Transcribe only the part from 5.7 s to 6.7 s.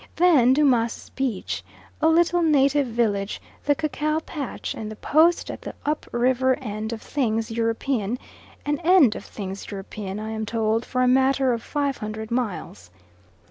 up river